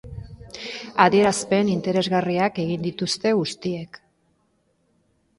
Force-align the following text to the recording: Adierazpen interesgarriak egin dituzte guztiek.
Adierazpen 1.03 1.67
interesgarriak 1.73 2.57
egin 2.63 2.81
dituzte 2.85 3.33
guztiek. 3.41 4.01